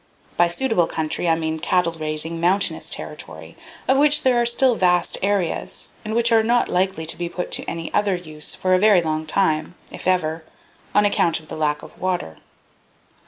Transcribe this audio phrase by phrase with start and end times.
[0.35, 3.55] By suitable country I mean cattle raising, mountainous territory,
[3.87, 7.51] of which there are still vast areas, and which are not likely to be put
[7.51, 10.43] to any other use for a very long time, if ever,
[10.95, 12.39] on account of the lack of water.